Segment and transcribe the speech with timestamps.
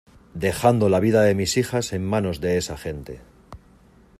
[0.33, 3.21] dejando la vida de mis hijas en manos de esa gente.